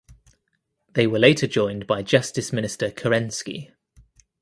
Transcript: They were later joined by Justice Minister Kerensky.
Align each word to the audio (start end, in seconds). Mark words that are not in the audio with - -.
They 0.93 1.05
were 1.05 1.19
later 1.19 1.45
joined 1.45 1.85
by 1.85 2.01
Justice 2.01 2.51
Minister 2.51 2.89
Kerensky. 2.89 3.69